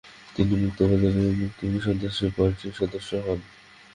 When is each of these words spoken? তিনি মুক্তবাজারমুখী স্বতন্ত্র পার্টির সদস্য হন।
তিনি 0.35 0.53
মুক্তবাজারমুখী 0.55 1.65
স্বতন্ত্র 1.79 2.21
পার্টির 2.37 2.73
সদস্য 2.73 3.11
হন। 3.17 3.39